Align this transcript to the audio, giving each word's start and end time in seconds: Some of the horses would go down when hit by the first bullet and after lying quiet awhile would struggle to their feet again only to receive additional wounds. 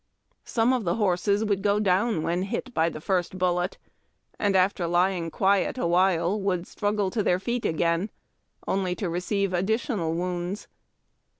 Some 0.45 0.73
of 0.73 0.83
the 0.83 0.95
horses 0.95 1.45
would 1.45 1.61
go 1.61 1.79
down 1.79 2.23
when 2.23 2.41
hit 2.41 2.73
by 2.73 2.89
the 2.89 2.99
first 2.99 3.37
bullet 3.37 3.77
and 4.39 4.55
after 4.55 4.87
lying 4.87 5.29
quiet 5.29 5.77
awhile 5.77 6.41
would 6.41 6.65
struggle 6.65 7.11
to 7.11 7.21
their 7.21 7.37
feet 7.37 7.65
again 7.65 8.09
only 8.67 8.95
to 8.95 9.07
receive 9.11 9.53
additional 9.53 10.15
wounds. 10.15 10.67